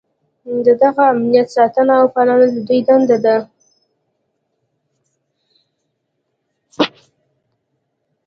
[0.65, 3.35] د دغه امانت ساتنه او پالنه د دوی دنده ده.